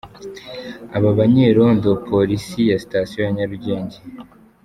[0.97, 3.97] Aba banyerondo Polisi ya Sitasiyo ya Nyarugenge.